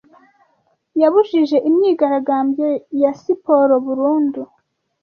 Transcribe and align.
yabujije 1.01 1.57
imyigaragambyo 1.69 2.67
ya 3.01 3.11
siporo 3.21 3.73
burundu 3.85 4.41